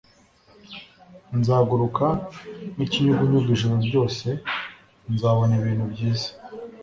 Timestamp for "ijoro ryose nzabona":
3.55-5.53